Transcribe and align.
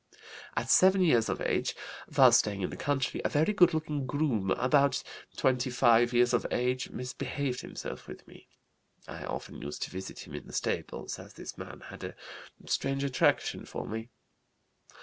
"At 0.57 0.71
7 0.71 0.99
years 1.03 1.29
of 1.29 1.39
age, 1.41 1.75
while 2.15 2.31
staying 2.31 2.61
in 2.63 2.71
the 2.71 2.75
country, 2.75 3.21
a 3.23 3.29
very 3.29 3.53
good 3.53 3.71
looking 3.71 4.07
groom, 4.07 4.49
about 4.49 5.03
25 5.37 6.11
years 6.11 6.33
of 6.33 6.47
age, 6.49 6.89
misbehaved 6.89 7.61
himself 7.61 8.07
with 8.07 8.27
me. 8.27 8.47
I 9.07 9.23
often 9.25 9.61
used 9.61 9.83
to 9.83 9.91
visit 9.91 10.25
him 10.25 10.33
in 10.33 10.47
the 10.47 10.53
stables, 10.53 11.19
as 11.19 11.35
this 11.35 11.55
man 11.55 11.81
had 11.89 12.03
a 12.03 12.15
strange 12.65 13.03
attraction 13.03 13.63
for 13.63 13.87
me. 13.87 14.09